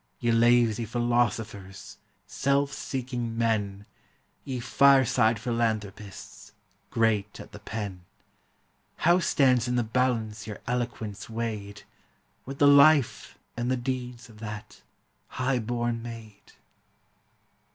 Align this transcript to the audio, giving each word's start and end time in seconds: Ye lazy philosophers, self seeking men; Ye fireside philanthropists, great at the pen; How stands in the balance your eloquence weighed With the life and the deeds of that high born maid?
Ye 0.19 0.31
lazy 0.31 0.85
philosophers, 0.85 1.99
self 2.25 2.73
seeking 2.73 3.37
men; 3.37 3.85
Ye 4.43 4.59
fireside 4.59 5.37
philanthropists, 5.37 6.53
great 6.89 7.39
at 7.39 7.51
the 7.51 7.59
pen; 7.59 8.05
How 8.95 9.19
stands 9.19 9.67
in 9.67 9.75
the 9.75 9.83
balance 9.83 10.47
your 10.47 10.57
eloquence 10.65 11.29
weighed 11.29 11.83
With 12.47 12.57
the 12.57 12.65
life 12.65 13.37
and 13.55 13.69
the 13.69 13.77
deeds 13.77 14.27
of 14.27 14.39
that 14.39 14.81
high 15.37 15.59
born 15.59 16.01
maid? 16.01 16.53